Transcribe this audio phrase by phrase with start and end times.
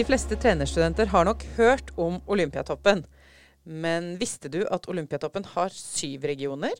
[0.00, 3.02] De fleste trenerstudenter har nok hørt om Olympiatoppen.
[3.68, 6.72] Men visste du at Olympiatoppen har syv regioner?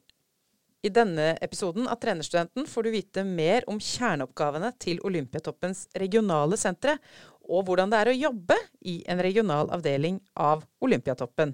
[0.81, 6.97] I denne episoden av Trenerstudenten får du vite mer om kjerneoppgavene til Olympiatoppens regionale sentre,
[7.45, 8.57] og hvordan det er å jobbe
[8.89, 11.53] i en regional avdeling av Olympiatoppen.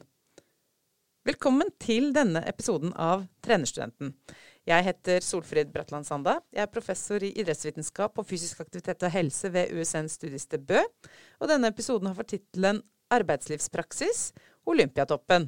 [1.26, 4.14] Velkommen til denne episoden av Trenerstudenten.
[4.66, 6.40] Jeg heter Solfrid Bratland Sanda.
[6.50, 10.80] Jeg er professor i idrettsvitenskap og fysisk aktivitet og helse ved USN studiested Bø.
[11.38, 12.80] Og denne episoden har fått tittelen
[13.14, 14.32] Arbeidslivspraksis
[14.66, 15.46] Olympiatoppen.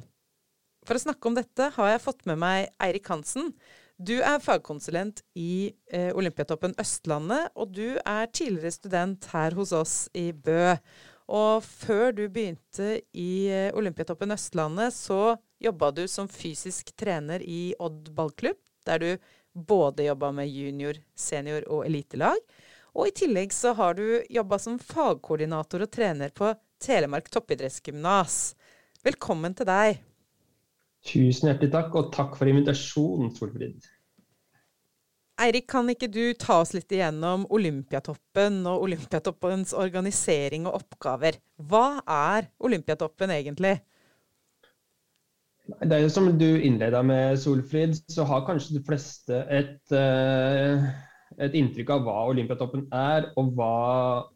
[0.87, 3.51] For å snakke om dette har jeg fått med meg Eirik Hansen.
[3.99, 9.97] Du er fagkonsulent i eh, Olympiatoppen Østlandet, og du er tidligere student her hos oss
[10.15, 10.77] i Bø.
[11.27, 17.75] Og før du begynte i eh, Olympiatoppen Østlandet, så jobba du som fysisk trener i
[17.83, 19.11] Odd ballklubb, der du
[19.53, 22.41] både jobba med junior, senior og elitelag.
[22.97, 28.55] Og i tillegg så har du jobba som fagkoordinator og trener på Telemark toppidrettsgymnas.
[29.05, 29.99] Velkommen til deg.
[31.05, 33.87] Tusen hjertelig takk, og takk for invitasjonen, Solfrid.
[35.39, 41.37] Eirik, kan ikke du ta oss litt igjennom Olympiatoppen og Olympiatoppens organisering og oppgaver?
[41.55, 43.77] Hva er Olympiatoppen egentlig?
[45.77, 50.87] Det er jo Som du innleda med, Solfrid, så har kanskje de fleste et, eh,
[51.37, 53.73] et inntrykk av hva Olympiatoppen er, og hva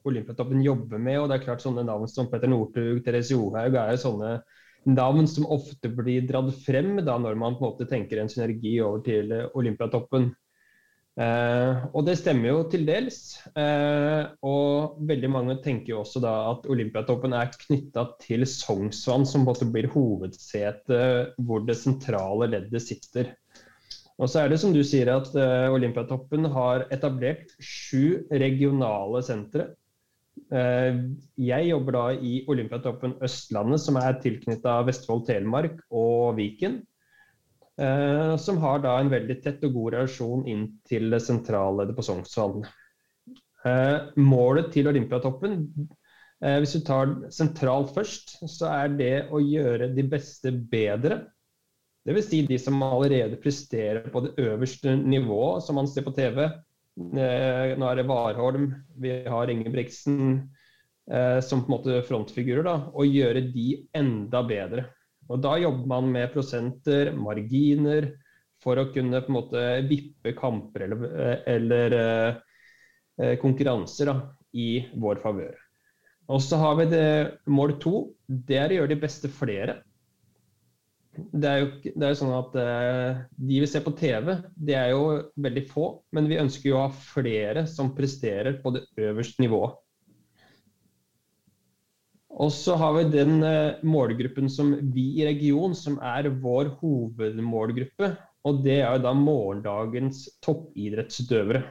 [0.05, 1.19] Olympiatoppen jobber med.
[1.19, 4.35] og det er klart Sånne navn som Petter Northug, Therese Johaug er jo sånne
[4.85, 8.79] navn som ofte blir dratt frem da når man på en måte tenker en synergi
[8.83, 10.33] over til Olympiatoppen.
[11.13, 13.19] Eh, og det stemmer jo til dels.
[13.59, 19.45] Eh, og veldig mange tenker jo også da at Olympiatoppen er knytta til Sognsvann, som
[19.45, 23.35] både blir hovedsetet hvor det sentrale leddet sitter.
[24.21, 29.71] Og så er det som du sier at eh, Olympiatoppen har etablert sju regionale sentre
[30.53, 30.97] Eh,
[31.49, 36.81] jeg jobber da i Olympiatoppen Østlandet, som er tilknytta Vestfold, Telemark og Viken.
[37.81, 42.05] Eh, som har da en veldig tett og god relasjon inn til det sentralleddet på
[42.05, 42.65] Sognsvann.
[43.65, 45.61] Eh, målet til Olympiatoppen,
[46.43, 51.21] hvis du tar sentralt først, så er det å gjøre de beste bedre.
[52.03, 52.25] Dvs.
[52.27, 56.49] Si de som allerede presterer på det øverste nivået, som man ser på TV
[56.93, 58.67] Eh, nå er det Warholm,
[59.01, 60.17] vi har Ingebrigtsen
[61.09, 62.63] eh, som på en måte frontfigurer.
[62.67, 64.85] da, Og gjøre de enda bedre.
[65.31, 68.11] Og Da jobber man med prosenter, marginer,
[68.63, 74.17] for å kunne på en måte vippe kamper eller, eh, eller eh, konkurranser da,
[74.55, 75.55] i vår favør.
[76.31, 77.07] Og så har vi det
[77.51, 77.95] mål to.
[78.27, 79.81] Det er å gjøre de beste flere
[81.13, 84.77] det er jo, det er jo sånn at eh, De vi ser på TV, det
[84.77, 85.03] er jo
[85.45, 85.87] veldig få.
[86.15, 89.77] Men vi ønsker jo å ha flere som presterer på det øverste nivået.
[92.41, 98.09] Og så har vi den eh, målgruppen som vi i region, som er vår hovedmålgruppe.
[98.49, 101.61] Og det er jo da morgendagens toppidrettsutøvere.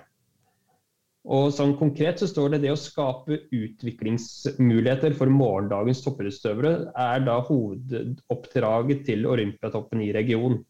[1.22, 7.36] Og sånn Konkret så står det det å skape utviklingsmuligheter for morgendagens toppidrettsutøvere er da
[7.46, 10.62] hovedoppdraget til Olympiatoppen i regionen.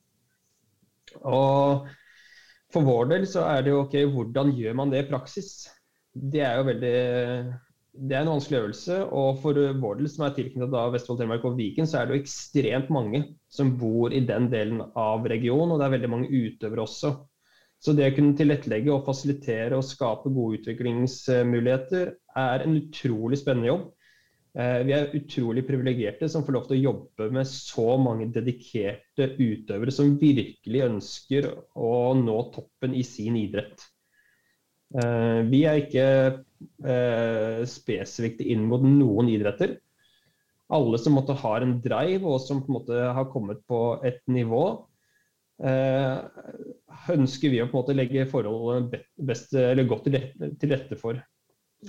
[1.29, 1.89] Og
[2.73, 5.67] For vår del så er det jo ok, hvordan gjør man det i praksis?
[6.13, 6.93] Det er jo veldig
[7.93, 8.99] det er en vanskelig øvelse.
[9.13, 12.17] Og for vår del, som er tilknyttet av Vestfold, Telemark og Viken, så er det
[12.17, 15.75] jo ekstremt mange som bor i den delen av regionen.
[15.75, 17.13] Og det er veldig mange utøvere også.
[17.83, 23.73] Så det å kunne tilrettelegge og fasilitere og skape gode utviklingsmuligheter er en utrolig spennende
[23.73, 23.89] jobb.
[24.53, 29.33] Eh, vi er utrolig privilegerte som får lov til å jobbe med så mange dedikerte
[29.41, 33.83] utøvere som virkelig ønsker å nå toppen i sin idrett.
[34.93, 36.07] Eh, vi er ikke
[36.85, 39.77] eh, spesifikt inn mot noen idretter.
[40.73, 44.23] Alle som måtte ha en drive og som på en måte har kommet på et
[44.31, 44.65] nivå
[45.63, 46.19] Eh,
[47.15, 51.21] ønsker vi å på en måte legge forholdene best, eller godt til rette for.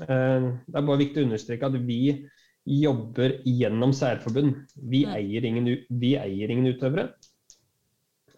[0.03, 2.01] Eh, det er bare viktig å understreke at vi
[2.83, 4.59] jobber gjennom særforbund.
[4.77, 5.13] Vi mm.
[5.17, 7.09] eier ingen, vi eier ingen utøvere.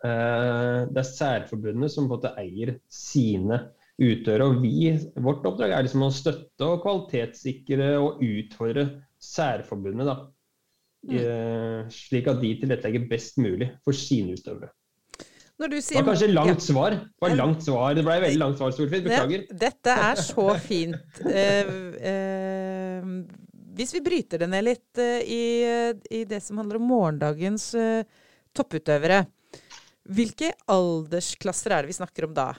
[0.05, 3.65] Eh, det er særforbundene som på en måte eier sine
[4.01, 4.47] utøvere.
[4.49, 4.93] Og vi,
[5.23, 8.87] vårt oppdrag er liksom å støtte og kvalitetssikre og utfordre
[9.21, 10.09] særforbundet.
[10.09, 10.17] da.
[11.05, 11.91] Mm.
[11.93, 14.71] Slik at de tilrettelegger best mulig for sine utøvere.
[15.55, 16.65] Når du sier, det var kanskje langt ja.
[16.65, 16.95] svar.
[16.99, 17.93] Det var langt svar.
[17.95, 19.05] Det ble veldig langt svar, Solfrid.
[19.05, 19.45] Beklager.
[19.55, 21.21] Dette er så fint.
[21.23, 23.07] Uh, uh,
[23.75, 25.45] hvis vi bryter det ned litt uh, i,
[26.11, 27.69] i, det som handler om morgendagens
[28.55, 29.23] topputøvere,
[30.15, 32.49] hvilke aldersklasser er det vi snakker om da?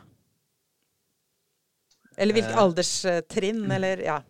[2.16, 4.20] Eller hvilke alderstrinn, eller ja.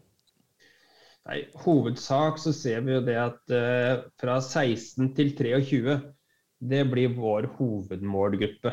[1.27, 5.97] Nei, hovedsak så ser vi jo det at uh, fra 16 til 23,
[6.71, 8.73] det blir vår hovedmålgruppe.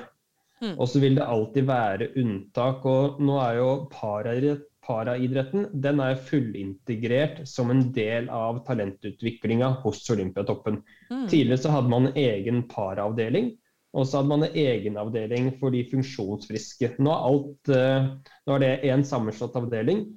[0.63, 0.75] Mm.
[0.77, 2.85] Og så vil det alltid være unntak.
[2.87, 10.81] Og nå er jo paraidretten den er fullintegrert som en del av talentutviklinga hos Olympiatoppen.
[11.09, 11.27] Mm.
[11.27, 13.53] Tidligere så hadde man en egen paraavdeling.
[13.93, 16.95] Og så hadde man en egenavdeling for de funksjonsfriske.
[17.03, 20.07] Nå er, alt, uh, nå er det en sammenslått avdeling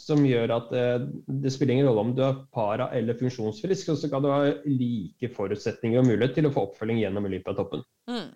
[0.00, 1.04] som gjør at uh,
[1.44, 4.40] det spiller ingen rolle om du er para eller funksjonsfrisk, og så kan du ha
[4.64, 7.84] like forutsetninger og mulighet til å få oppfølging gjennom Olympiatoppen.
[8.08, 8.32] Mm.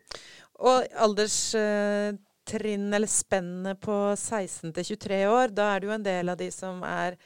[0.67, 6.33] Og alderstrinn eller spennet på 16 til 23 år, da er det jo en del
[6.33, 7.17] av de som er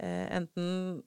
[0.00, 1.02] eh, enten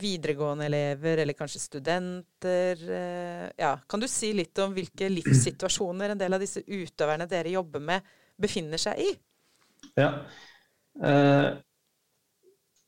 [0.00, 2.82] videregående elever eller kanskje studenter.
[2.98, 7.54] Eh, ja, kan du si litt om hvilke livssituasjoner en del av disse utøverne dere
[7.54, 8.10] jobber med,
[8.40, 9.08] befinner seg i?
[9.96, 10.10] Ja.
[11.04, 11.48] Eh,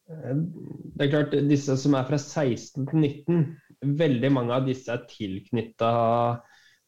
[0.09, 3.43] det er klart, disse som er fra 16 til 19,
[3.99, 5.93] veldig mange av disse er tilknytta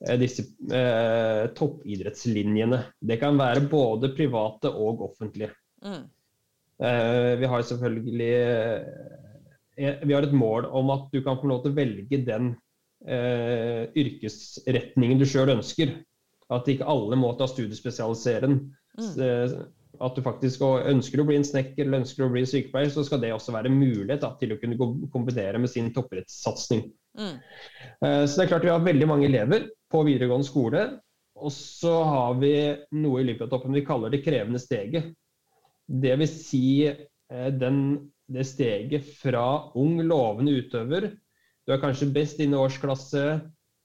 [0.09, 0.43] Eh, disse
[0.73, 2.81] eh, toppidrettslinjene.
[3.01, 5.53] Det kan være både private og offentlige.
[5.85, 6.07] Mm.
[6.81, 8.31] Eh, vi har selvfølgelig
[9.81, 12.53] Vi har et mål om at du kan få lov til å velge den
[13.07, 15.97] eh, yrkesretningen du sjøl ønsker.
[16.51, 18.59] At ikke alle må ta studiespesialiseren.
[18.99, 19.13] Mm.
[19.27, 19.55] Eh,
[20.01, 23.21] at du faktisk ønsker å bli en snekker eller ønsker å bli sykepleier, så skal
[23.21, 24.79] det også være mulighet da, til å kunne
[25.13, 26.87] kombinere med sin topprettssatsing.
[27.19, 27.35] Mm.
[28.01, 30.87] Så det er klart vi har veldig mange elever på videregående skole.
[31.41, 32.53] Og så har vi
[33.01, 35.11] noe i Olympiatoppen vi kaller det krevende steget.
[35.91, 37.79] Det vil si eh, den,
[38.31, 39.45] det steget fra
[39.79, 41.11] ung, lovende utøver.
[41.67, 43.25] Du er kanskje best innen årsklasse,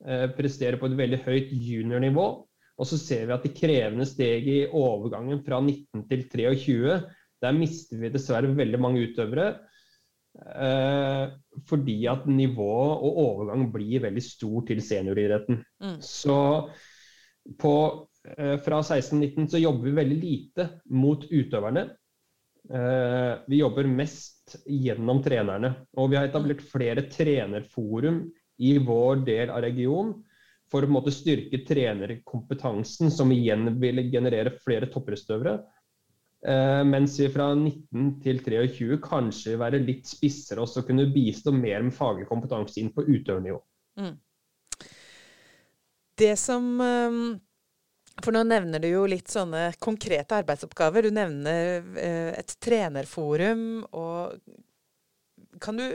[0.05, 2.27] eh, presterer på et veldig høyt juniornivå.
[2.75, 6.97] Og så ser vi at det krevende steget i overgangen fra 19 til 23,
[7.41, 9.53] der mister vi dessverre veldig mange utøvere.
[10.35, 11.29] Eh,
[11.69, 15.61] fordi at nivået og overgang blir veldig stor til senioridretten.
[15.79, 16.01] Mm.
[16.03, 16.39] Så
[17.59, 17.75] på,
[18.37, 21.87] eh, fra 16-19 så jobber vi veldig lite mot utøverne.
[22.69, 25.73] Eh, vi jobber mest gjennom trenerne.
[25.97, 26.69] Og vi har etablert mm.
[26.71, 28.23] flere trenerforum
[28.57, 30.15] i vår del av regionen
[30.71, 35.59] for å styrke trenerkompetansen, som igjen vil generere flere topprestøvere.
[36.45, 41.49] Uh, mens vi fra 19 til 23 kanskje vil være litt spissere også kunne bistå
[41.55, 43.57] mer med faglig kompetanse inn på utøvernivå.
[43.97, 44.11] Mm.
[46.21, 47.23] Det som um,
[48.23, 51.07] For nå nevner du jo litt sånne konkrete arbeidsoppgaver.
[51.07, 53.83] Du nevner uh, et trenerforum.
[53.91, 54.37] og
[55.63, 55.87] Kan du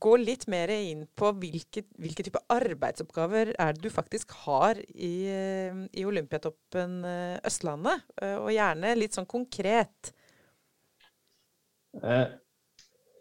[0.00, 5.28] gå litt mer inn på hvilke, hvilke type arbeidsoppgaver er det du faktisk har i,
[5.92, 8.06] i Olympiatoppen eh, Østlandet?
[8.22, 10.12] Eh, og gjerne litt sånn konkret.
[12.02, 12.26] Eh,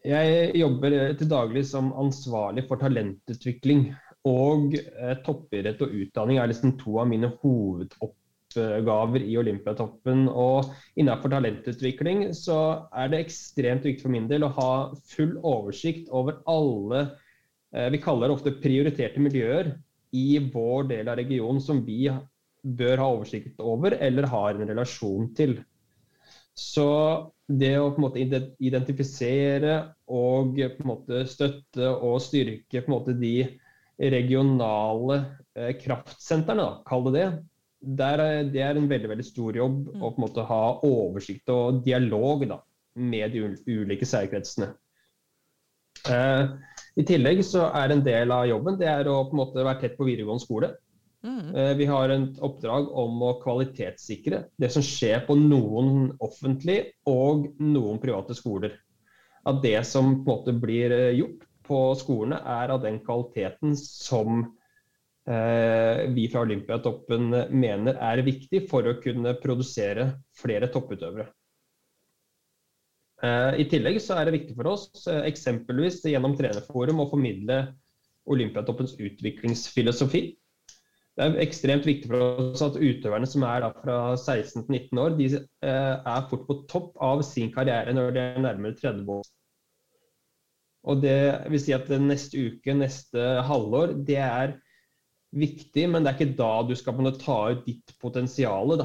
[0.06, 3.88] jeg jobber til daglig som ansvarlig for talentutvikling.
[4.26, 4.74] Og
[5.26, 10.26] toppidrett og utdanning er liksom to av mine hovedoppgaver i Olympiatoppen.
[10.30, 14.72] Og innenfor talentutvikling så er det ekstremt viktig for min del å ha
[15.12, 19.76] full oversikt over alle eh, Vi kaller det ofte prioriterte miljøer
[20.16, 22.08] i vår del av regionen som vi
[22.66, 25.60] bør ha oversikt over eller har en relasjon til.
[26.56, 26.88] Så
[27.46, 28.24] det å på en måte
[28.64, 29.76] identifisere
[30.10, 33.36] og på en måte støtte og styrke på en måte de
[33.98, 35.18] regionale
[35.56, 37.28] eh, kraftsentrene, kall det det,
[38.00, 40.00] der, det er en veldig veldig stor jobb mm.
[40.02, 42.60] å på en måte ha oversikt og dialog da,
[42.96, 44.72] med de ulike særkretsene.
[46.10, 46.56] Eh,
[46.96, 49.82] I tillegg så er en del av jobben det er å på en måte være
[49.84, 50.72] tett på videregående skole.
[51.26, 51.56] Mm.
[51.56, 57.48] Eh, vi har et oppdrag om å kvalitetssikre det som skjer på noen offentlige og
[57.62, 58.76] noen private skoler.
[59.46, 63.76] At det som på en måte blir eh, gjort på skolene, er av den kvaliteten
[63.80, 64.46] som
[65.28, 71.26] Eh, vi fra Olympiatoppen mener er viktig for å kunne produsere flere topputøvere.
[73.26, 77.58] Eh, I tillegg så er det viktig for oss eh, eksempelvis gjennom Trenerforum å formidle
[78.30, 80.22] Olympiatoppens utviklingsfilosofi.
[81.16, 85.14] Det er ekstremt viktig for oss at utøverne som er fra 16 til 19 år,
[85.16, 85.28] de
[85.64, 89.30] er fort på topp av sin karriere når de er nærmere 30 år.
[90.86, 91.18] Og det
[91.50, 94.56] vil si at neste uke, neste halvår, det er
[95.36, 98.76] viktig, men det er ikke da du skal ta ut ditt potensial.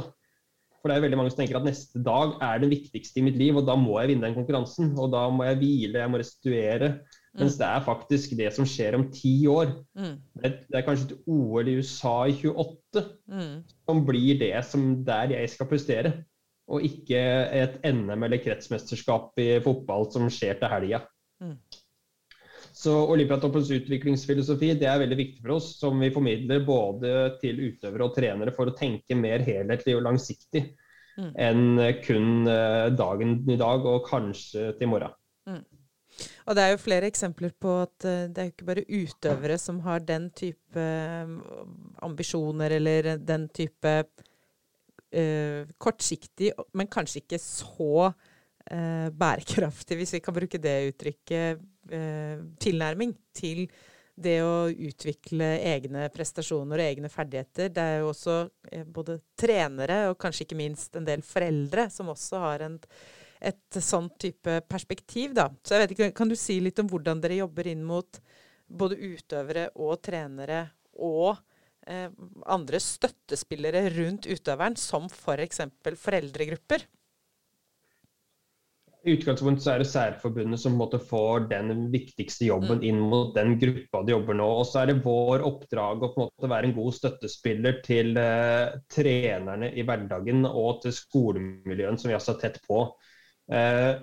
[0.80, 3.36] For det er veldig mange som tenker at neste dag er det viktigste i mitt
[3.36, 4.94] liv, og da må jeg vinne den konkurransen.
[4.96, 6.90] Og da må jeg hvile, jeg må restituere.
[7.36, 7.60] Mens mm.
[7.60, 9.76] det er faktisk det som skjer om ti år.
[9.94, 10.16] Mm.
[10.40, 13.54] Det, er, kanskje et OL i USA i 28 mm.
[13.86, 16.16] som blir det som der jeg skal prestere.
[16.70, 17.20] Og ikke
[17.60, 21.04] et NM eller kretsmesterskap i fotball som skjer til helga.
[22.80, 27.10] Så Olympiatoppens utviklingsfilosofi det er veldig viktig for oss, som vi formidler både
[27.42, 30.62] til utøvere og trenere for å tenke mer helhetlig og langsiktig
[31.18, 31.34] mm.
[31.34, 35.12] enn kun eh, dagen i dag og kanskje til morgen.
[35.50, 35.60] Mm.
[36.48, 39.60] Og det er jo flere eksempler på at eh, det er jo ikke bare utøvere
[39.60, 41.36] som har den type eh,
[42.08, 43.94] ambisjoner eller den type
[45.10, 51.60] uh, kortsiktig, men kanskje ikke så uh, bærekraftig, hvis vi kan bruke det uttrykket,
[51.92, 53.66] uh, tilnærming til
[54.20, 57.70] det å utvikle egne prestasjoner og egne ferdigheter.
[57.72, 58.34] Det er jo også
[58.92, 62.76] både trenere og kanskje ikke minst en del foreldre som også har en
[63.40, 65.48] et sånn type perspektiv, da.
[65.64, 68.20] Så jeg vet ikke, Kan du si litt om hvordan dere jobber inn mot
[68.68, 70.60] både utøvere og trenere
[71.00, 71.40] og
[71.88, 72.10] eh,
[72.46, 75.64] andre støttespillere rundt utøveren, som f.eks.
[75.80, 76.84] For foreldregrupper?
[79.00, 82.84] I utgangspunktet så er det særforbundet som måtte får den viktigste jobben mm.
[82.84, 84.48] inn mot den gruppa de jobber nå.
[84.60, 88.12] Og så er det vår oppdrag å på en måte være en god støttespiller til
[88.20, 92.82] eh, trenerne i hverdagen og til skolemiljøen som vi har satt tett på.
[93.48, 93.94] Eh,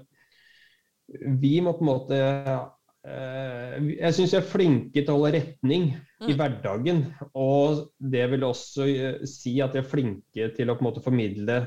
[1.43, 5.91] vi må på en måte eh, Jeg syns vi er flinke til å holde retning
[5.93, 6.35] i mm.
[6.41, 7.05] hverdagen.
[7.37, 11.05] Og det vil også eh, si at vi er flinke til å på en måte
[11.05, 11.61] formidle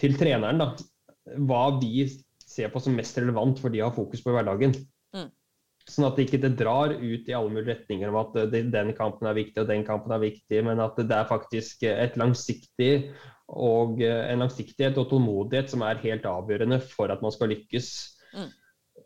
[0.00, 0.72] til treneren da,
[1.36, 2.06] hva vi
[2.52, 4.76] ser på som mest relevant for de har fokus på i hverdagen.
[5.16, 5.28] Mm.
[5.82, 9.28] Sånn at det ikke det drar ut i alle mulige retninger om at den kampen
[9.28, 12.92] er viktig og den kampen er viktig, men at det er faktisk et langsiktig
[13.52, 17.90] og eh, en langsiktighet og tålmodighet som er helt avgjørende for at man skal lykkes.
[18.32, 18.50] Mm.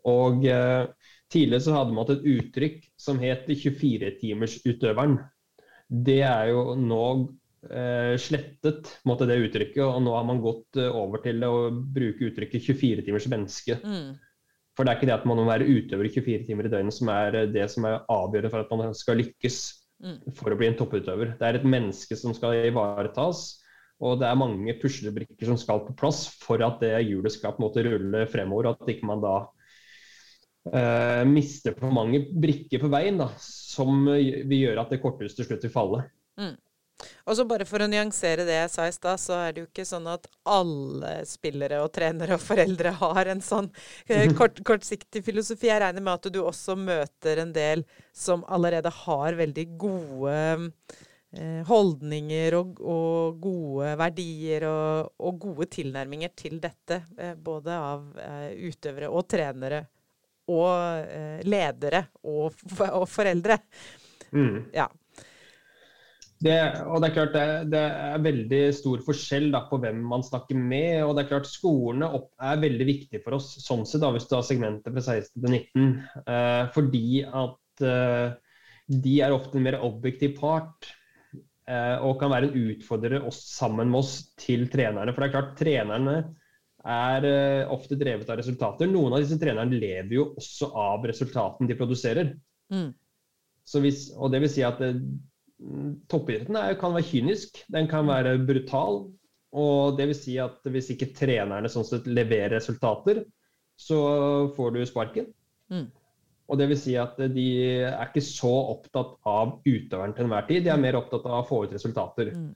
[0.07, 0.85] Og eh,
[1.27, 5.17] Tidligere så hadde man hatt et uttrykk som het 24-timersutøveren.
[6.07, 7.25] Det er jo nå eh,
[8.21, 12.71] slettet måtte det uttrykket, og nå har man gått eh, over til å bruke uttrykket
[12.71, 13.79] 24-timers menneske.
[13.83, 14.15] Mm.
[14.77, 16.95] For det er ikke det at man må være utøver i 24 timer i døgnet
[16.95, 19.61] som er eh, det som er avgjørende for at man skal lykkes
[20.03, 20.17] mm.
[20.37, 21.37] for å bli en topputøver.
[21.39, 23.47] Det er et menneske som skal ivaretas
[23.97, 27.63] og det er mange puslebrikker som skal på plass for at det hjulet skal på
[27.63, 28.69] en måte rulle fremover.
[28.75, 29.35] At ikke man da
[30.69, 35.49] eh, mister for mange brikker på veien da, som vil gjøre at det korthuset til
[35.49, 36.03] slutt vil falle.
[36.37, 36.53] Mm.
[37.27, 39.67] Og så bare For å nyansere det jeg sa i stad, så er det jo
[39.69, 43.69] ikke sånn at alle spillere og trenere og foreldre har en sånn
[44.07, 45.69] eh, kort, kortsiktig filosofi.
[45.69, 47.85] Jeg regner med at du også møter en del
[48.15, 50.39] som allerede har veldig gode
[51.35, 57.01] Eh, holdninger og, og, gode verdier og, og, gode tilnærminger til dette.
[57.19, 59.83] Eh, både av eh, utøvere og trenere
[60.47, 62.55] og ledere og,
[62.87, 63.57] og foreldre.
[64.31, 64.69] Mm.
[64.71, 64.85] Ja.
[66.37, 70.25] Det, og det er klart det, det er veldig stor forskjell da, på hvem man
[70.25, 70.99] snakker med.
[71.05, 74.29] og det er klart Skolene opp, er veldig viktige for oss, sånn sett da, hvis
[74.29, 75.87] du har segmentet fra 16 til 19.
[76.21, 78.27] Eh, fordi at eh,
[79.07, 80.91] de er ofte en mer objektiv part.
[81.67, 85.11] Eh, og kan være en utfordrer oss sammen med oss til trenerne.
[85.11, 86.19] For det er klart, trenerne
[86.87, 88.87] er eh, ofte drevet av resultater.
[88.87, 92.31] Noen av disse trenerne lever jo også av resultatene de produserer.
[92.71, 92.93] Mm.
[93.83, 95.01] Hvis, og det vil si at eh,
[96.11, 99.07] toppidretten er, kan være kynisk, den kan være brutal.
[99.57, 103.23] Og det vil si at hvis ikke trenerne sånn sett leverer resultater,
[103.79, 103.97] så
[104.57, 105.31] får du sparken.
[105.71, 105.87] Mm.
[106.47, 107.47] Og det vil si at De
[107.83, 111.47] er ikke så opptatt av utøveren til enhver tid, de er mer opptatt av å
[111.47, 112.31] få ut resultater.
[112.35, 112.53] Mm.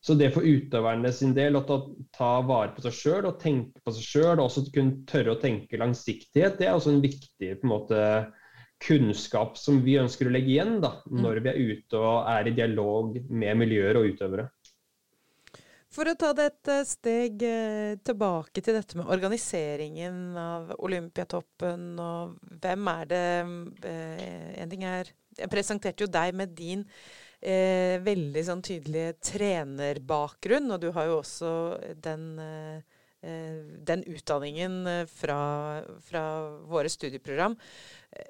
[0.00, 1.76] Så det for utøverne sin del å ta,
[2.16, 5.40] ta vare på seg sjøl og tenke på seg sjøl, og også kunne tørre å
[5.40, 7.98] tenke langsiktighet, det er også en viktig på en måte,
[8.80, 11.20] kunnskap som vi ønsker å legge igjen da, mm.
[11.20, 14.48] når vi er ute og er i dialog med miljøer og utøvere.
[15.90, 21.88] For å ta det et eh, steg eh, tilbake til dette med organiseringen av Olympiatoppen,
[21.98, 23.24] og hvem er det
[23.90, 26.86] eh, En ting er Jeg presenterte jo deg med din
[27.40, 31.52] eh, veldig sånn tydelige trenerbakgrunn, og du har jo også
[32.04, 32.89] den, eh,
[33.20, 35.38] den utdanningen fra,
[36.06, 36.22] fra
[36.70, 37.56] våre studieprogram.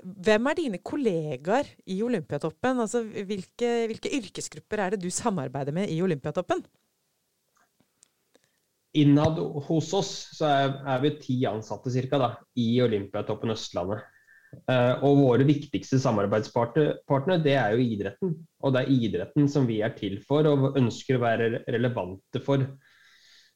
[0.03, 2.83] Hvem er dine kollegaer i Olympiatoppen?
[2.83, 6.65] Altså, hvilke, hvilke yrkesgrupper er det du samarbeider med i Olympiatoppen?
[8.99, 14.03] Innad hos oss så er, er vi ti ansatte cirka, da, i Olympiatoppen Østlandet.
[15.07, 18.33] Og våre viktigste samarbeidspartnere det er jo idretten.
[18.67, 22.67] Og det er idretten som vi er til for og ønsker å være relevante for.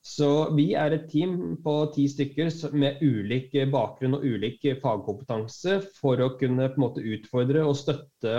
[0.05, 6.21] Så vi er et team på ti stykker med ulik bakgrunn og ulik fagkompetanse for
[6.21, 8.35] å kunne på en måte utfordre og støtte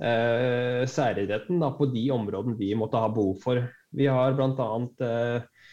[0.00, 3.60] eh, særidretten da, på de områdene vi måtte ha behov for.
[3.92, 4.70] Vi har bl.a.
[5.10, 5.68] Eh,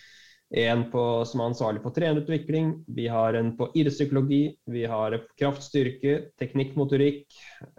[0.67, 6.17] en på, som er ansvarlig for trenerutvikling, vi har en på idrettspsykologi, vi har kraftstyrke,
[6.43, 7.23] teknikkmotorikk,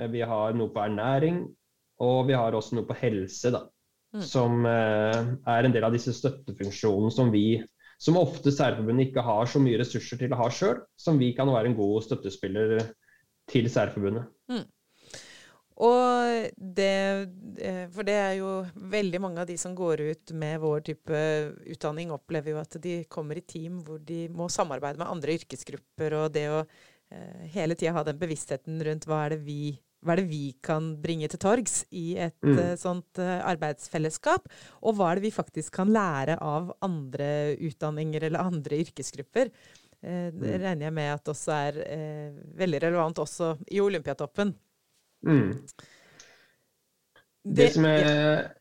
[0.09, 1.43] vi har noe på ernæring,
[2.01, 3.67] og vi har også noe på helse, da.
[4.13, 4.25] Mm.
[4.29, 7.63] Som eh, er en del av disse støttefunksjonene som vi,
[8.03, 11.49] som ofte Særforbundet ikke har så mye ressurser til å ha sjøl, som vi kan
[11.49, 12.77] være en god støttespiller
[13.49, 14.29] til Særforbundet.
[14.53, 14.67] Mm.
[15.83, 16.93] Og det
[17.65, 18.51] eh, For det er jo
[18.93, 21.23] veldig mange av de som går ut med vår type
[21.73, 26.19] utdanning, opplever jo at de kommer i team hvor de må samarbeide med andre yrkesgrupper,
[26.21, 29.63] og det å eh, hele tida ha den bevisstheten rundt hva er det vi
[30.03, 32.57] hva er det vi kan bringe til torgs i et mm.
[32.59, 34.51] uh, sånt uh, arbeidsfellesskap?
[34.83, 39.53] Og hva er det vi faktisk kan lære av andre utdanninger eller andre yrkesgrupper?
[40.03, 40.61] Uh, det mm.
[40.67, 41.81] regner jeg med at også er
[42.59, 44.55] veldig relevant også i Olympiatoppen.
[45.23, 45.53] Mm.
[47.43, 48.07] Det, det, som er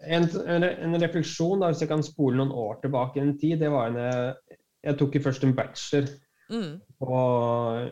[0.01, 3.60] en, en, en refleksjon, da, hvis jeg kan spole noen år tilbake i en tid,
[3.62, 6.07] det var en jeg, jeg tok først en bachelor
[6.50, 6.71] mm.
[7.01, 7.19] på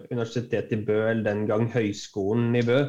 [0.10, 2.82] Universitetet i Bø, eller den gang Høgskolen i Bø.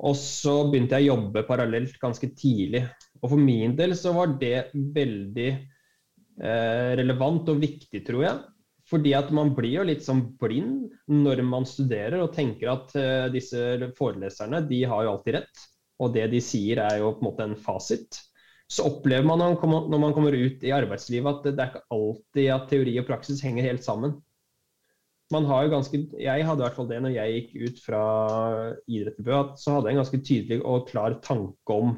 [0.00, 2.86] Og så begynte jeg å jobbe parallelt ganske tidlig.
[3.20, 8.38] Og for min del så var det veldig eh, relevant og viktig, tror jeg.
[8.90, 13.28] Fordi at man blir jo litt sånn blind når man studerer og tenker at uh,
[13.30, 15.62] disse foreleserne de har jo alltid rett.
[16.02, 18.18] Og det de sier er jo på en måte en fasit.
[18.70, 22.68] Så opplever man når man kommer, ut i arbeidslivet at det er ikke alltid at
[22.70, 24.16] teori og praksis henger helt sammen.
[25.30, 28.04] Man har jo ganske, Jeg hadde i hvert fall det når jeg gikk ut fra
[28.90, 31.92] idrett at så hadde jeg en ganske tydelig og klar tanke om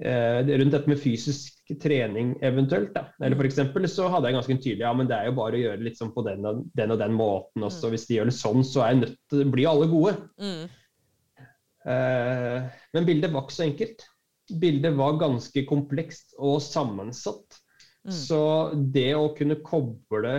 [0.00, 2.92] eh, rundt dette med fysisk trening eventuelt.
[2.94, 3.06] Da.
[3.22, 5.64] Eller for eksempel, så hadde jeg ganske tydelig ja, men det er jo bare å
[5.64, 7.88] gjøre litt sånn på den og den, og den måten også.
[7.88, 7.96] Mm.
[7.96, 10.16] Hvis de gjør det sånn, så er nødt, blir alle gode.
[10.40, 10.64] Mm.
[11.92, 14.06] Eh, men bildet var ikke så enkelt.
[14.62, 17.60] Bildet var ganske komplekst og sammensatt.
[18.02, 18.16] Mm.
[18.16, 18.42] Så
[18.94, 20.34] det å kunne koble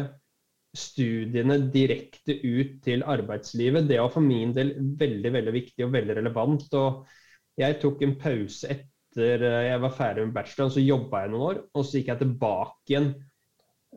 [0.73, 6.15] studiene direkte ut til arbeidslivet, det var for min del veldig veldig viktig og veldig
[6.19, 6.65] relevant.
[6.79, 11.33] Og jeg tok en pause etter eh, jeg var ferdig med bacheloren, så jobba jeg
[11.33, 11.61] noen år.
[11.77, 13.11] Og så gikk jeg tilbake igjen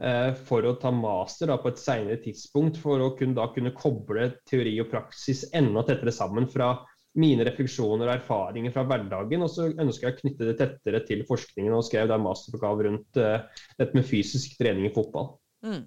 [0.02, 2.82] eh, for å ta master da, på et senere tidspunkt.
[2.82, 6.74] For å kunne, da kunne koble teori og praksis enda tettere sammen fra
[7.16, 9.48] mine refleksjoner og erfaringer fra hverdagen.
[9.48, 13.20] Og så ønsker jeg å knytte det tettere til forskningen, og skrev da masteroppgave rundt
[13.22, 15.38] eh, dette med fysisk trening i fotball.
[15.64, 15.86] Mm.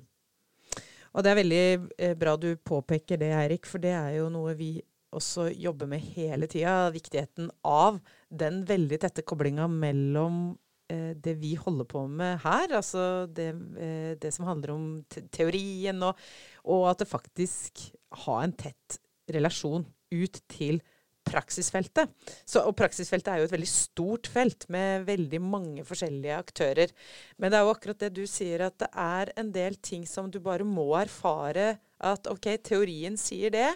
[1.13, 1.65] Og det er veldig
[1.97, 4.75] eh, bra du påpeker det, Eirik, for det er jo noe vi
[5.15, 6.89] også jobber med hele tida.
[6.93, 10.53] Viktigheten av den veldig tette koblinga mellom
[10.91, 13.49] eh, det vi holder på med her, altså det,
[13.81, 16.19] eh, det som handler om te teorien, og,
[16.65, 17.87] og, at det faktisk
[18.25, 20.81] har en tett relasjon ut til
[21.29, 22.11] praksisfeltet.
[22.43, 26.95] Så, og praksisfeltet er jo et veldig stort felt med veldig mange forskjellige aktører.
[27.37, 30.31] Men det er jo akkurat det du sier, at det er en del ting som
[30.31, 33.69] du bare må erfare at OK, teorien sier det.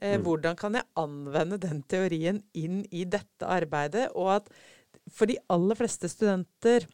[0.00, 0.24] Eh, mm.
[0.26, 4.08] Hvordan kan jeg anvende den teorien inn i dette arbeidet?
[4.16, 4.52] Og at
[5.12, 6.86] for de aller fleste studenter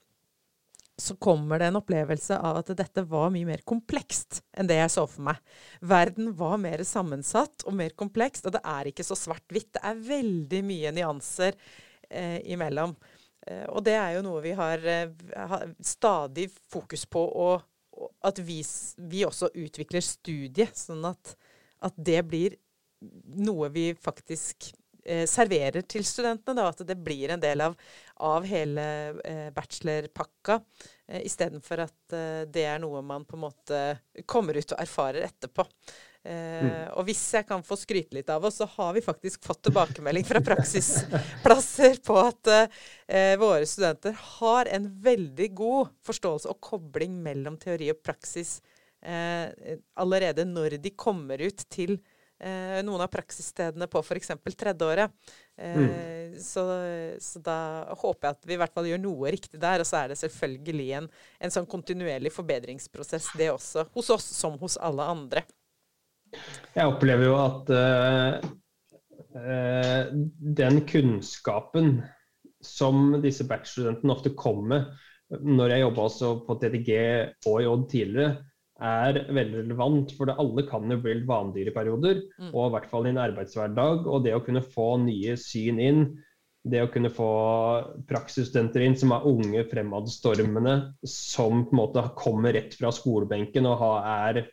[0.98, 4.90] så kommer det en opplevelse av at dette var mye mer komplekst enn det jeg
[4.90, 5.38] så for meg.
[5.80, 9.70] Verden var mer sammensatt og mer komplekst, og det er ikke så svart-hvitt.
[9.76, 11.54] Det er veldig mye nyanser
[12.10, 12.96] eh, imellom.
[13.46, 17.62] Eh, og det er jo noe vi har, eh, stadig fokus på, og,
[18.26, 18.60] at vi,
[19.10, 21.34] vi, også utvikler studiet, sånn at,
[21.82, 22.58] at det blir
[23.38, 24.72] noe vi faktisk
[25.30, 26.58] serverer til studentene.
[26.58, 27.76] Da, at det blir en del av,
[28.24, 28.84] av hele
[29.24, 30.60] eh, bachelorpakka,
[31.08, 33.80] eh, istedenfor at eh, det er noe man på en måte
[34.26, 35.66] kommer ut og erfarer etterpå.
[36.28, 36.72] Eh, mm.
[36.98, 40.26] Og hvis jeg kan få skryte litt av oss, så har vi faktisk fått tilbakemelding
[40.28, 47.56] fra praksisplasser på at eh, våre studenter har en veldig god forståelse og kobling mellom
[47.60, 48.58] teori og praksis
[49.02, 54.30] eh, allerede når de kommer ut til eh, noen av praksisstedene på f.eks.
[54.54, 55.10] tredjeåret.
[55.58, 56.36] Eh, mm.
[56.38, 56.62] så,
[57.18, 57.58] så, da
[57.98, 59.82] håper jeg at vi i hvert fall gjør noe riktig der.
[59.82, 61.08] Og så er det selvfølgelig en,
[61.42, 63.88] en sånn kontinuerlig forbedringsprosess, det også.
[63.96, 65.44] Hos oss som hos alle andre.
[66.74, 68.34] Jeg opplever jo at uh,
[70.60, 72.02] den kunnskapen
[72.64, 74.88] som disse bachelorstudentene ofte kommer med,
[75.44, 76.06] når jeg jobba
[76.46, 76.92] på TTG
[77.48, 78.30] og J tidligere,
[78.78, 80.14] er veldig relevant.
[80.16, 82.52] For det, alle kan jo bli litt vandyre i perioder, mm.
[82.52, 84.08] og i hvert fall i en arbeidshverdag.
[84.08, 86.02] Og det å kunne få nye syn inn,
[86.68, 87.30] det å kunne få
[88.08, 93.84] praksisstudenter inn som er unge, fremadstormende, som på en måte kommer rett fra skolebenken og
[94.02, 94.44] er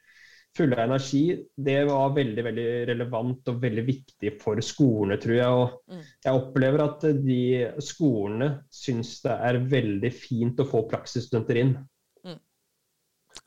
[0.56, 1.24] fulle av energi,
[1.56, 5.58] det var veldig veldig relevant og veldig viktig for skolene, tror jeg.
[5.60, 6.06] Og mm.
[6.28, 7.42] jeg opplever at de
[7.84, 11.76] skolene syns det er veldig fint å få praksisstudenter inn.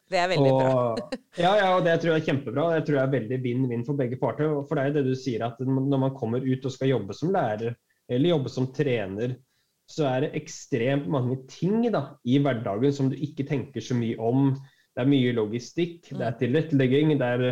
[0.09, 1.19] Det er veldig og, bra.
[1.37, 2.63] ja, ja, og det tror jeg er kjempebra.
[2.79, 4.55] Det tror jeg er veldig vinn-vinn for begge parter.
[4.69, 7.35] For det er det du sier, at når man kommer ut og skal jobbe som
[7.35, 7.77] lærer,
[8.09, 9.37] eller jobbe som trener,
[9.89, 14.17] så er det ekstremt mange ting da, i hverdagen som du ikke tenker så mye
[14.21, 14.51] om.
[14.97, 16.39] Det er mye logistikk, det er Mm.
[16.41, 17.45] tilrettelegging, det er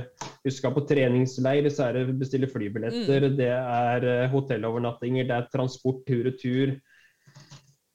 [0.44, 3.36] du skal på treningsleir, så er det bestille flybilletter, Mm.
[3.38, 6.74] det er eh, hotellovernattinger, det er transport tur og tur.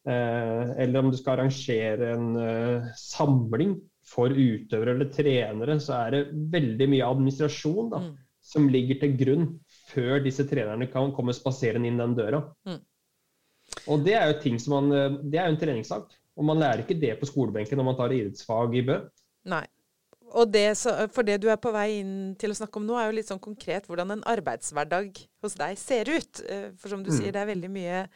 [0.08, 3.76] Eh, eller om du skal arrangere en eh, samling
[4.12, 6.22] for utøvere eller trenere, så er det
[6.54, 8.16] veldig mye administrasjon da, Mm.
[8.42, 9.46] som ligger til grunn
[9.92, 12.42] før disse trenerne kan komme spaserende inn den døra.
[12.68, 12.80] Mm.
[13.88, 16.10] Og det er jo ting som man, eh, det er jo en treningssak.
[16.38, 18.98] Og man lærer ikke det på skolebenken når man tar idrettsfag i Bø.
[19.52, 19.66] Nei.
[20.34, 22.96] Og det, så, for det du er på vei inn til å snakke om nå,
[22.96, 26.40] er jo litt sånn konkret hvordan en arbeidshverdag hos deg ser ut.
[26.48, 27.18] Eh, For som du Mm.
[27.18, 28.08] sier, det er veldig mye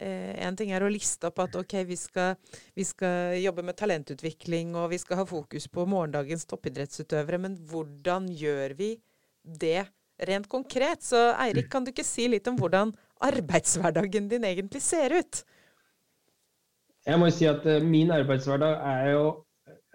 [0.00, 2.38] Én ting er å liste opp at OK, vi skal,
[2.74, 8.30] vi skal jobbe med talentutvikling, og vi skal ha fokus på morgendagens toppidrettsutøvere, men hvordan
[8.32, 8.90] gjør vi
[9.44, 9.84] det
[10.28, 11.04] rent konkret?
[11.04, 12.94] Så Eirik, kan du ikke si litt om hvordan
[13.28, 15.42] arbeidshverdagen din egentlig ser ut?
[17.08, 19.24] Jeg må jo si at eh, min arbeidshverdag er jo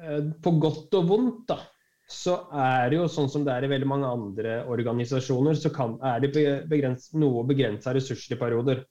[0.02, 1.60] eh, på godt og vondt, da.
[2.06, 5.96] Så er det jo sånn som det er i veldig mange andre organisasjoner, så kan,
[6.06, 8.84] er det be- begrens, noe begrensa ressurser i perioder.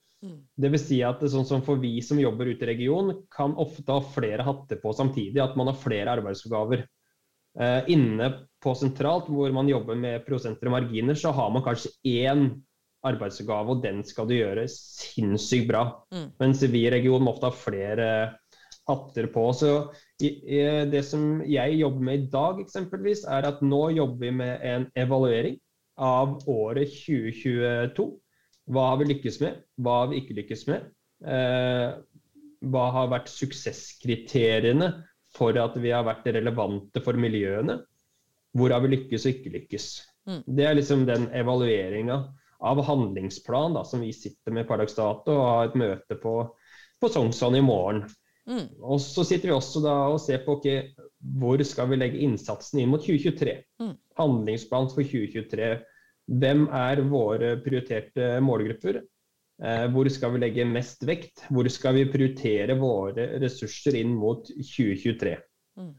[0.57, 3.93] Det vil si at sånn som for vi som jobber ute i regionen, kan ofte
[3.93, 5.41] ha flere hatter på samtidig.
[5.43, 6.85] At man har flere arbeidsoppgaver.
[7.55, 8.31] Eh, inne
[8.63, 12.49] på sentralt, hvor man jobber med prosenter og marginer, så har man kanskje én
[13.05, 15.85] arbeidsoppgave, og den skal du gjøre sinnssykt bra.
[16.15, 16.31] Mm.
[16.41, 18.09] Mens vi i regionen ofte har flere
[18.89, 19.45] hatter på.
[19.57, 19.71] Så
[20.23, 24.33] i, i, det som jeg jobber med i dag, eksempelvis, er at nå jobber vi
[24.41, 25.59] med en evaluering
[26.01, 28.09] av året 2022.
[28.73, 30.87] Hva har vi lykkes med, hva har vi ikke lykkes med?
[31.25, 31.89] Eh,
[32.65, 34.89] hva har vært suksesskriteriene
[35.35, 37.81] for at vi har vært relevante for miljøene?
[38.55, 39.89] Hvor har vi lykkes og ikke lykkes?
[40.31, 40.43] Mm.
[40.57, 42.19] Det er liksom den evalueringa
[42.65, 46.37] av handlingsplan da, som vi sitter med per dags dato og har et møte på,
[47.01, 48.05] på Sognsvann i morgen.
[48.49, 48.69] Mm.
[48.85, 50.95] Og så sitter vi også da og ser på okay,
[51.41, 53.59] hvor skal vi legge innsatsen inn mot 2023.
[53.83, 53.95] Mm.
[54.21, 55.75] Handlingsplan for 2023.
[56.25, 59.03] Hvem er våre prioriterte målgrupper?
[59.63, 61.45] Eh, hvor skal vi legge mest vekt?
[61.53, 65.37] Hvor skal vi prioritere våre ressurser inn mot 2023?
[65.79, 65.93] Mm.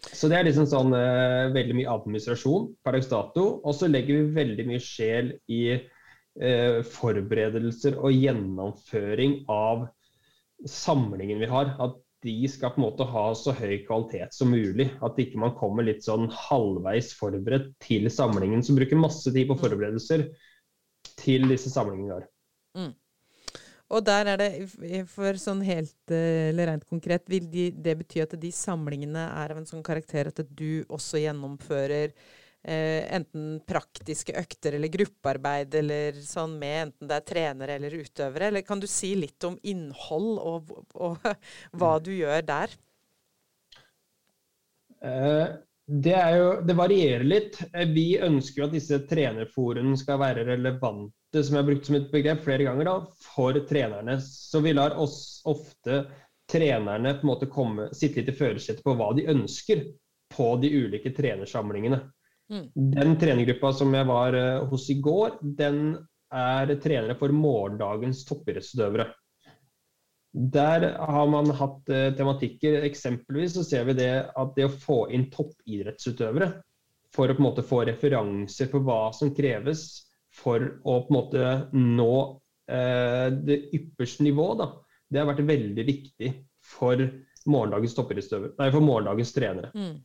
[0.00, 3.46] Så det er liksom sånn eh, veldig mye administrasjon per dags dato.
[3.60, 9.88] Og så legger vi veldig mye sjel i eh, forberedelser og gjennomføring av
[10.68, 11.74] samlingen vi har.
[11.82, 14.90] At de skal på en måte ha så høy kvalitet som mulig.
[15.04, 18.62] At ikke man kommer litt sånn halvveis forberedt til samlingen.
[18.62, 20.28] som bruker masse tid på forberedelser
[21.20, 22.26] til disse samlingene der.
[22.76, 22.96] har.
[23.90, 24.50] Og der er det,
[25.10, 29.50] for sånn helt eh, eller rent konkret, vil de, det bety at de samlingene er
[29.50, 32.14] av en sånn karakter at du også gjennomfører
[32.64, 38.50] eh, enten praktiske økter eller gruppearbeid eller sånn med enten det er trenere eller utøvere?
[38.50, 41.30] Eller kan du si litt om innhold og, og
[41.80, 42.76] hva du gjør der?
[45.04, 45.46] Eh,
[45.90, 47.56] Det, jo, det varierer litt.
[47.74, 51.96] Eh, Vi ønsker jo at disse trenerforumene skal være relevante, som jeg har brukt som
[51.98, 52.94] et begrep flere ganger, da,
[53.32, 54.18] for trenerne.
[54.22, 56.04] Så vi lar oss ofte
[56.50, 59.82] trenerne på en måte komme, sitte litt i førersetet på hva de ønsker
[60.30, 62.00] på de ulike trenersamlingene.
[62.50, 62.66] Mm.
[62.74, 65.94] Den trenergruppa som jeg var eh, hos i går, den
[66.30, 69.08] er trenere for morgendagens toppidrettsutøvere.
[70.30, 72.84] Der har man hatt eh, tematikker.
[72.86, 76.52] Eksempelvis så ser vi det at det å få inn toppidrettsutøvere
[77.14, 79.88] for å på en måte få referanser på hva som kreves
[80.34, 82.12] for å på en måte nå
[82.70, 84.70] eh, det ypperste nivået, da.
[85.10, 86.30] Det har vært veldig viktig
[86.62, 87.00] for
[87.50, 89.72] morgendagens nei, for morgendagens trenere.
[89.74, 89.96] Mm.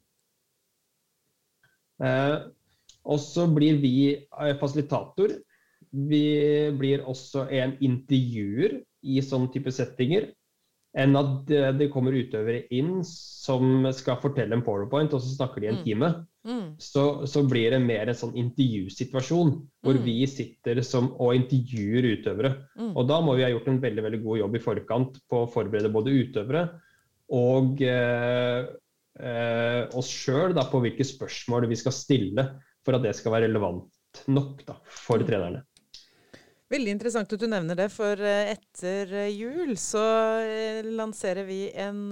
[2.04, 2.38] Eh,
[3.06, 5.36] og så blir vi eh, fasilitator.
[5.96, 6.24] Vi
[6.76, 10.32] blir også en intervjuer i sånne type settinger.
[10.96, 15.68] Enn at det, kommer utøvere inn som skal fortelle en powerpoint, og så snakker de
[15.68, 15.84] en Mm.
[15.84, 16.10] time.
[16.48, 16.70] Mm.
[16.80, 19.52] Så, så blir det mer en sånn intervjusituasjon,
[19.84, 20.04] hvor Mm.
[20.06, 22.54] vi sitter som, og intervjuer utøvere.
[22.80, 22.94] Mm.
[22.96, 25.52] Og da må vi ha gjort en veldig veldig god jobb i forkant på å
[25.52, 26.64] forberede både utøvere
[27.30, 28.66] og eh,
[29.20, 32.48] eh, oss sjøl på hvilke spørsmål vi skal stille
[32.86, 35.28] for at det skal være relevant nok da, for Mm.
[35.28, 35.64] trenerne.
[36.72, 40.06] Veldig interessant at du nevner det, for eh, etter eh, jul så
[40.42, 42.10] eh, lanserer vi en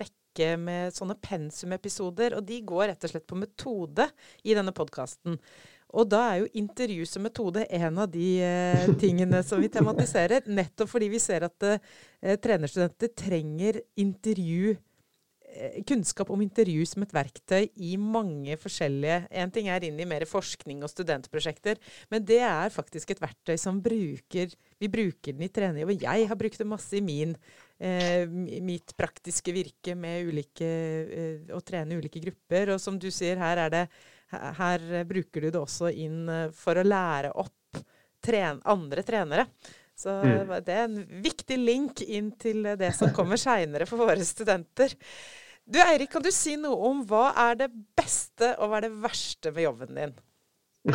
[0.00, 4.08] rekke med sånne pensumepisoder, og de går rett og slett på metode
[4.42, 5.38] i denne podkasten.
[5.94, 10.46] Og da er jo intervju som metode en av de eh, tingene som vi tematiserer,
[10.50, 14.74] nettopp fordi vi ser at eh, trenerstudenter trenger intervju
[15.88, 20.26] kunnskap om intervju som et verktøy i mange forskjellige En ting er inn i mer
[20.28, 21.78] forskning og studentprosjekter,
[22.10, 26.28] men det er faktisk et verktøy som bruker Vi bruker den i trening, og jeg
[26.30, 27.36] har brukt det masse i min
[27.78, 28.26] eh,
[28.64, 32.74] mitt praktiske virke med ulike eh, å trene ulike grupper.
[32.74, 33.86] Og som du sier, her er det
[34.34, 37.82] her bruker du det også inn eh, for å lære opp
[38.24, 39.46] tren andre trenere.
[39.94, 40.52] Så mm.
[40.66, 44.96] det er en viktig link inn til det som kommer seinere for våre studenter.
[45.64, 48.96] Du Eirik, kan du si noe om hva er det beste og hva er det
[49.00, 50.12] verste med jobben din?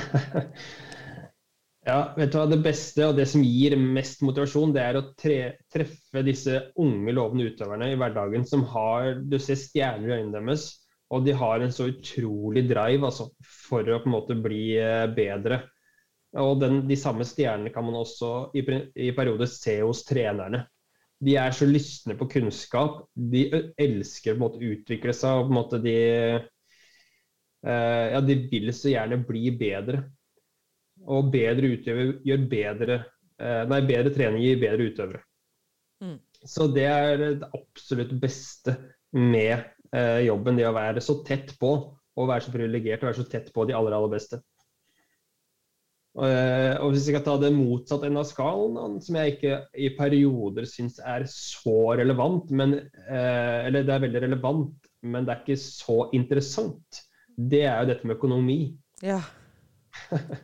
[1.90, 2.46] ja, vet du hva.
[2.52, 5.40] Det beste og det som gir mest motivasjon, det er å tre,
[5.74, 10.70] treffe disse unge, lovende utøverne i hverdagen som har Du ser stjerner i øynene deres,
[11.10, 15.08] og de har en så utrolig drive altså, for å på en måte bli eh,
[15.18, 15.64] bedre.
[16.38, 18.62] Og den, de samme stjernene kan man også i,
[19.10, 20.68] i perioder se hos trenerne.
[21.20, 23.04] De er så lystne på kunnskap.
[23.14, 23.46] De
[23.80, 25.52] elsker å utvikle seg.
[25.52, 25.96] måte de,
[27.66, 30.06] eh, ja, de vil så gjerne bli bedre.
[31.08, 32.96] Og bedre utøvere gjør bedre
[33.40, 35.22] eh, Nei, bedre trening gir bedre utøvere.
[36.04, 36.18] Mm.
[36.48, 38.76] Så det er det absolutt beste
[39.16, 39.60] med
[39.96, 40.60] eh, jobben.
[40.60, 41.74] Det å være så tett på,
[42.20, 44.40] og være så privilegert og være så tett på de aller, aller beste.
[46.20, 49.92] Eh, og hvis jeg skal ta det motsatte enden av skalaen, som jeg ikke i
[49.96, 55.46] perioder syns er så relevant, men, eh, eller det er veldig relevant, men det er
[55.46, 57.04] ikke så interessant,
[57.40, 58.60] det er jo dette med økonomi.
[59.06, 59.22] Ja.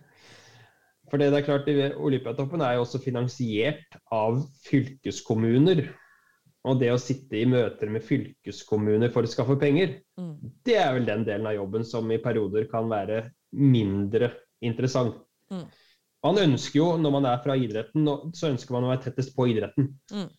[1.11, 1.67] For det er klart,
[2.01, 5.85] Olympiatoppen er jo også finansiert av fylkeskommuner.
[6.65, 10.31] Og det å sitte i møter med fylkeskommuner for å skaffe penger, mm.
[10.65, 13.19] det er vel den delen av jobben som i perioder kan være
[13.53, 14.31] mindre
[14.65, 15.21] interessant.
[15.53, 15.65] Mm.
[16.25, 19.45] Man ønsker jo, når man er fra idretten, så ønsker man å være tettest på
[19.51, 19.91] idretten.
[20.13, 20.29] Mm.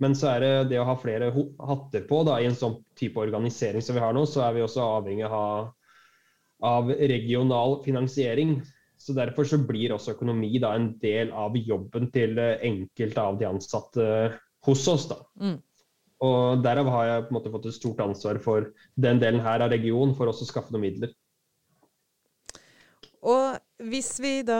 [0.00, 3.20] Men så er det det å ha flere hatter på da, i en sånn type
[3.20, 5.70] organisering som vi har nå, så er vi også avhengig av,
[6.66, 8.58] av regional finansiering.
[9.00, 13.48] Så Derfor så blir også økonomi da, en del av jobben til enkelte av de
[13.48, 14.06] ansatte
[14.66, 15.06] hos oss.
[15.12, 15.20] da.
[15.40, 15.58] Mm.
[16.26, 19.64] Og Derav har jeg på en måte fått et stort ansvar for den delen her
[19.64, 21.14] av regionen, for også å skaffe noen midler.
[23.80, 24.58] Hvis vi da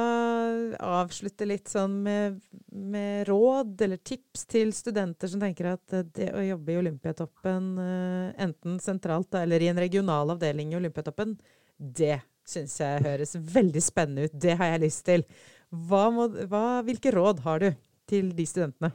[0.80, 2.38] avslutter litt sånn med,
[2.72, 8.30] med, råd eller tips til studenter som tenker at det å jobbe i Olympiatoppen, eh,
[8.46, 11.36] enten sentralt eller i en regional avdeling i Olympiatoppen,
[11.76, 14.40] det syns jeg høres veldig spennende ut.
[14.40, 15.26] Det har jeg lyst til.
[15.68, 17.70] Hva må, hva, hvilke råd har du
[18.10, 18.94] til de studentene?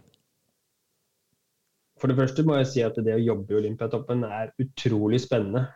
[2.01, 5.67] For det første må jeg si at det å jobbe i Olympiatoppen er utrolig spennende.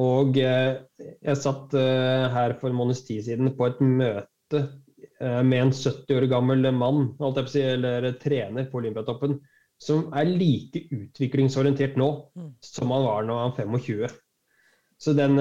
[0.00, 0.80] Og eh,
[1.20, 4.60] jeg satt eh, her for en måneds tid siden på et møte
[5.20, 9.36] eh, med en 70 år gammel mann, eller trener på Olympiatoppen,
[9.82, 12.52] som er like utviklingsorientert nå mm.
[12.64, 14.16] som han var da han var 25.
[15.02, 15.34] Så den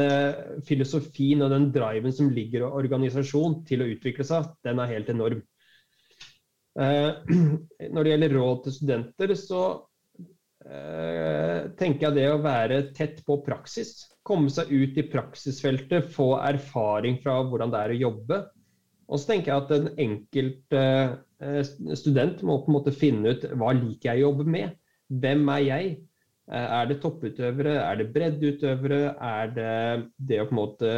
[0.65, 5.11] filosofien og den driven som ligger i organisasjon til å utvikle seg, den er helt
[5.13, 5.43] enorm.
[7.93, 9.61] når det gjelder råd til studenter, så
[10.61, 13.95] tenker jeg det å være tett på praksis
[14.27, 18.39] komme seg ut i praksisfeltet, få erfaring fra hvordan det er å jobbe.
[19.11, 21.63] Og så tenker jeg at en enkelt eh,
[21.99, 24.77] student må på en måte finne ut hva liker jeg å jobbe med.
[25.21, 25.89] Hvem er jeg?
[26.51, 27.75] Eh, er det topputøvere?
[27.81, 29.01] Er det breddeutøvere?
[29.17, 29.73] Er det
[30.15, 30.93] det å på en måte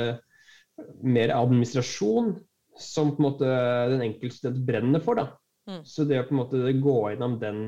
[1.05, 2.35] mer administrasjon
[2.81, 3.55] som på en måte
[3.93, 5.17] den enkelte student brenner for?
[5.17, 5.31] da.
[5.71, 5.81] Mm.
[5.87, 7.65] Så det å på en måte gå gjennom den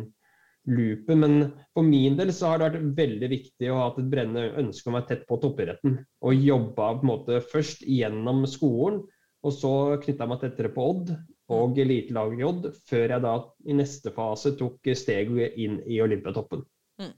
[0.66, 1.18] loopet.
[1.18, 1.36] Men
[1.74, 4.96] for min del så har det vært veldig viktig å ha et brennende ønske om
[4.96, 6.00] å være tett på toppidretten.
[6.26, 9.04] Og jobba på en måte først gjennom skolen,
[9.46, 11.12] og så knytta meg tettere på Odd
[11.54, 13.36] og elitelaget i Odd, før jeg da
[13.70, 16.64] i neste fase tok steget inn i Olympiatoppen.
[17.02, 17.14] Mm.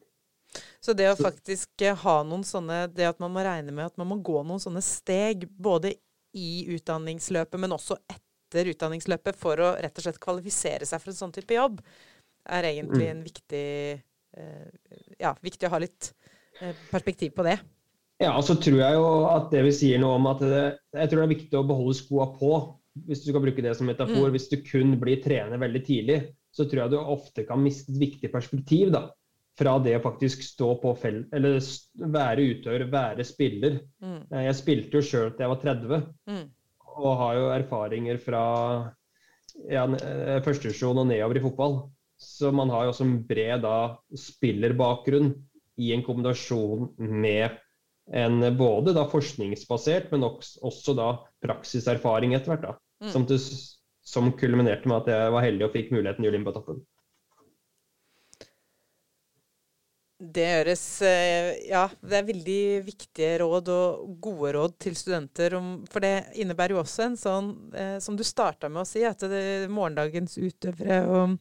[0.84, 4.10] Så det å faktisk ha noen sånne Det at man må regne med at man
[4.10, 5.94] må gå noen sånne steg, både
[6.36, 11.22] i utdanningsløpet, men også etter utdanningsløpet, for å rett og slett kvalifisere seg for en
[11.22, 11.80] sånn type jobb,
[12.48, 13.12] er egentlig mm.
[13.14, 13.66] en viktig
[14.38, 14.68] eh,
[15.22, 16.12] Ja, viktig å ha litt
[16.62, 17.58] eh, perspektiv på det.
[18.18, 20.64] Ja, og så tror jeg jo at det vi sier noe om at det,
[20.96, 22.52] jeg tror det er viktig å beholde skoa på,
[23.06, 24.32] hvis du skal bruke det som metafor.
[24.32, 24.34] Mm.
[24.34, 26.18] Hvis du kun blir trener veldig tidlig,
[26.54, 28.90] så tror jeg du ofte kan miste et viktig perspektiv.
[28.96, 29.04] da,
[29.58, 31.60] Fra det å faktisk stå på felt, eller
[32.18, 33.82] være utøver, være spiller.
[34.02, 34.22] Mm.
[34.32, 36.46] Eh, jeg spilte jo sjøl til jeg var 30, mm.
[36.96, 38.44] og har jo erfaringer fra
[39.70, 39.86] ja,
[40.46, 41.80] førstesjon og nedover i fotball.
[42.18, 43.78] Så man har jo også en bred da,
[44.18, 45.32] spillerbakgrunn
[45.78, 47.60] i en kombinasjon med
[48.08, 51.12] en både da forskningsbasert, men også da
[51.44, 52.70] praksiserfaring etter hvert.
[53.04, 53.10] mm.
[53.14, 53.40] som, til,
[54.02, 56.86] som, kulminerte med at jeg var heldig og fikk muligheten til å på toppen.
[60.18, 65.54] Det gjøres eh, Ja, det er veldig viktige råd og gode råd til studenter.
[65.60, 69.04] Om, for det innebærer jo også en sånn, eh, som du starta med å si,
[69.06, 71.38] at det morgendagens utøvere og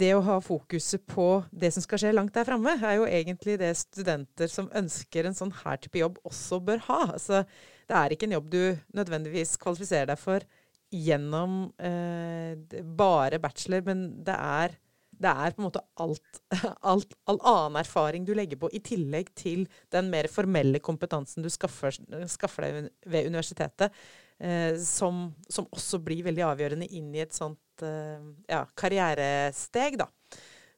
[0.00, 3.58] det å ha fokuset på det som skal skje langt der framme, er jo egentlig
[3.60, 7.00] det studenter som ønsker en sånn her type jobb, også bør ha.
[7.14, 7.44] Altså,
[7.90, 8.62] det er ikke en jobb du
[8.96, 10.46] nødvendigvis kvalifiserer deg for
[10.90, 14.78] gjennom eh, bare bachelor, men det er
[15.20, 16.40] det er på en måte alt,
[16.92, 21.50] alt, all annen erfaring du legger på, i tillegg til den mer formelle kompetansen du
[21.52, 21.94] skaffer,
[22.30, 23.92] skaffer deg ved universitetet,
[24.40, 30.08] eh, som, som, også blir veldig avgjørende inn i et sånt eh, ja, karrieresteg, da.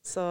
[0.03, 0.23] Så,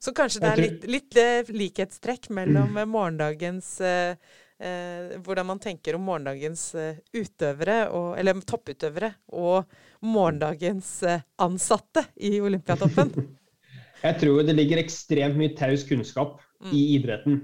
[0.00, 4.18] så, kanskje det er litt, litt eh, likhetstrekk mellom morgendagens eh,
[4.60, 9.64] eh, hvordan man tenker om morgendagens eh, utøvere, og, eller topputøvere, og
[10.04, 10.98] morgendagens
[11.40, 13.14] ansatte i Olympiatoppen.
[14.04, 16.72] Jeg tror det ligger ekstremt mye taus kunnskap mm.
[16.76, 17.40] i idretten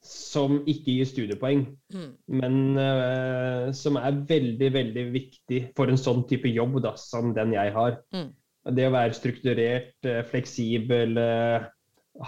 [0.00, 2.08] som ikke gir studiepoeng, mm.
[2.40, 7.52] men uh, som er veldig, veldig viktig for en sånn type jobb da, som den
[7.56, 7.98] jeg har.
[8.16, 8.30] Mm.
[8.76, 11.68] Det å være strukturert, uh, fleksibel, uh,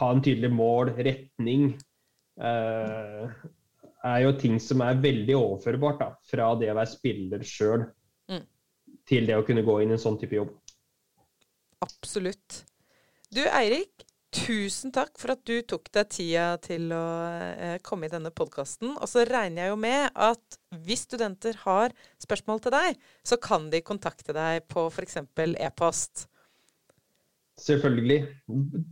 [0.00, 1.72] ha en tydelig mål, retning,
[2.42, 7.84] er jo ting som er veldig overførbart da, fra det å være spiller sjøl
[8.32, 8.40] mm.
[9.06, 10.54] til det å kunne gå inn i en sånn type jobb.
[11.84, 12.62] Absolutt.
[13.34, 17.04] Du Eirik, tusen takk for at du tok deg tida til å
[17.52, 18.94] eh, komme i denne podkasten.
[18.96, 21.92] Og så regner jeg jo med at hvis studenter har
[22.22, 25.20] spørsmål til deg, så kan de kontakte deg på f.eks.
[25.68, 26.26] e-post.
[27.60, 28.20] Selvfølgelig.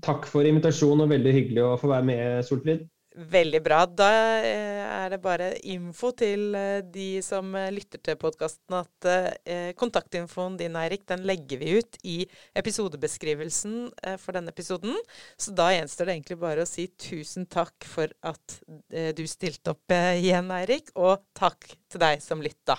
[0.05, 2.85] Takk for invitasjonen, og veldig hyggelig å få være med, Solfrid.
[3.21, 3.83] Veldig bra.
[3.85, 4.09] Da
[4.41, 10.57] eh, er det bare info til eh, de som eh, lytter til podkasten, at kontaktinfoen
[10.61, 12.17] din, Eirik, den legger vi ut i
[12.57, 14.97] episodebeskrivelsen for denne episoden.
[15.41, 18.61] Så da gjenstår det egentlig bare å si tusen takk for at
[19.17, 22.79] du stilte opp igjen, Eirik, og takk til deg som lytta.